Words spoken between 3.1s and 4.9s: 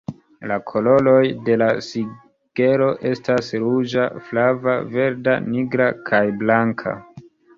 estas ruĝa, flava,